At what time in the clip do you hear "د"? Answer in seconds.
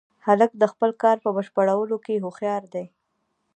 0.57-0.63